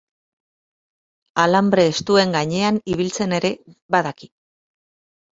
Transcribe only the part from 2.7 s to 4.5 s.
ibiltzen ere badaki.